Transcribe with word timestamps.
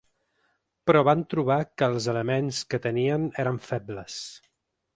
Però 0.89 1.03
van 1.07 1.21
trobar 1.33 1.57
que 1.81 1.89
‘els 1.93 2.07
elements’ 2.15 2.63
que 2.73 2.81
tenien 2.89 3.29
eren 3.45 3.61
febles. 3.69 4.21